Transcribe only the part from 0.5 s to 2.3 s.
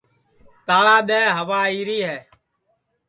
تاݪا دؔے ہوا آئیری ہے